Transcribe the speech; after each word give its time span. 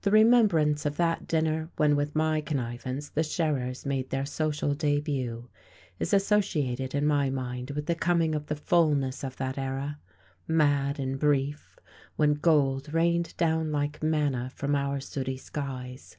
The 0.00 0.10
remembrance 0.10 0.86
of 0.86 0.96
that 0.96 1.26
dinner 1.28 1.68
when 1.76 1.96
with 1.96 2.16
my 2.16 2.40
connivance 2.40 3.10
the 3.10 3.20
Scherers 3.22 3.84
made 3.84 4.08
their 4.08 4.24
social 4.24 4.72
debut 4.72 5.50
is 5.98 6.14
associated 6.14 6.94
in 6.94 7.04
my 7.06 7.28
mind 7.28 7.72
with 7.72 7.84
the 7.84 7.94
coming 7.94 8.34
of 8.34 8.46
the 8.46 8.56
fulness 8.56 9.22
of 9.22 9.36
that 9.36 9.58
era, 9.58 9.98
mad 10.48 10.98
and 10.98 11.18
brief, 11.20 11.78
when 12.16 12.32
gold 12.32 12.94
rained 12.94 13.36
down 13.36 13.70
like 13.70 14.02
manna 14.02 14.48
from 14.54 14.74
our 14.74 14.98
sooty 14.98 15.36
skies. 15.36 16.16